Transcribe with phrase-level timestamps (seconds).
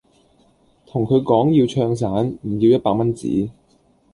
[0.87, 3.51] 同佢講要唱散，唔要一百蚊紙